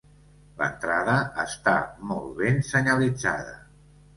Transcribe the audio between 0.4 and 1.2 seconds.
L'entrada